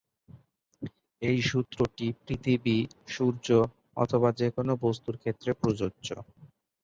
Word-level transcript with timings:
এই 1.21 1.37
সূত্রটি 1.41 2.07
পৃথিবী, 2.21 2.77
সূর্য 3.07 3.47
অথবা 3.97 4.29
যেকোনো 4.39 4.73
বস্তুর 4.83 5.15
ক্ষেত্রে 5.17 5.51
প্রযোজ্য। 5.61 6.07